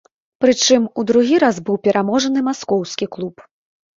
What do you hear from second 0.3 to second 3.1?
Прычым, у другі раз быў пераможаны маскоўскі